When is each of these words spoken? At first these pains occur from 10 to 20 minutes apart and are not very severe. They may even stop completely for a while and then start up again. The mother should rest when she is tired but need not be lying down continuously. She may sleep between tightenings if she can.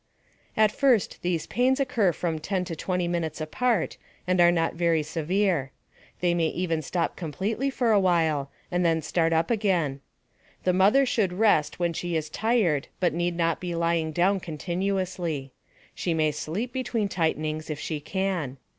At 0.57 0.71
first 0.71 1.21
these 1.21 1.45
pains 1.45 1.79
occur 1.79 2.11
from 2.11 2.39
10 2.39 2.65
to 2.65 2.75
20 2.75 3.07
minutes 3.07 3.39
apart 3.39 3.97
and 4.25 4.41
are 4.41 4.51
not 4.51 4.73
very 4.73 5.03
severe. 5.03 5.71
They 6.21 6.33
may 6.33 6.47
even 6.47 6.81
stop 6.81 7.15
completely 7.15 7.69
for 7.69 7.91
a 7.91 7.99
while 7.99 8.49
and 8.71 8.83
then 8.83 9.03
start 9.03 9.31
up 9.31 9.51
again. 9.51 10.01
The 10.63 10.73
mother 10.73 11.05
should 11.05 11.31
rest 11.33 11.77
when 11.77 11.93
she 11.93 12.15
is 12.15 12.31
tired 12.31 12.87
but 12.99 13.13
need 13.13 13.35
not 13.37 13.59
be 13.61 13.75
lying 13.75 14.11
down 14.11 14.39
continuously. 14.39 15.53
She 15.93 16.15
may 16.15 16.31
sleep 16.31 16.73
between 16.73 17.07
tightenings 17.07 17.69
if 17.69 17.79
she 17.79 17.99
can. 17.99 18.57